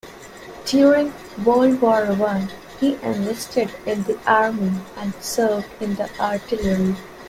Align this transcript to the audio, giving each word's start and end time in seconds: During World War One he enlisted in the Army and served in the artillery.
During 0.65 1.13
World 1.45 1.79
War 1.79 2.07
One 2.15 2.49
he 2.79 2.95
enlisted 3.03 3.69
in 3.85 4.01
the 4.05 4.17
Army 4.25 4.71
and 4.97 5.13
served 5.21 5.69
in 5.79 5.93
the 5.93 6.09
artillery. 6.19 6.95